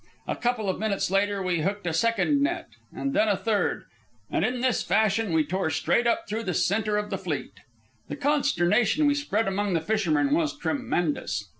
A 0.27 0.35
couple 0.35 0.67
of 0.67 0.79
minutes 0.79 1.11
later 1.11 1.43
we 1.43 1.59
hooked 1.61 1.85
a 1.85 1.93
second 1.93 2.41
net, 2.41 2.69
and 2.91 3.13
then 3.13 3.27
a 3.27 3.37
third, 3.37 3.83
and 4.31 4.43
in 4.43 4.59
this 4.61 4.81
fashion 4.81 5.31
we 5.31 5.45
tore 5.45 5.69
straight 5.69 6.07
up 6.07 6.27
through 6.27 6.41
the 6.41 6.55
centre 6.55 6.97
of 6.97 7.11
the 7.11 7.19
fleet. 7.19 7.59
The 8.07 8.15
consternation 8.15 9.05
we 9.05 9.13
spread 9.13 9.47
among 9.47 9.73
the 9.73 9.79
fishermen 9.79 10.33
was 10.33 10.57
tremendous. 10.57 11.45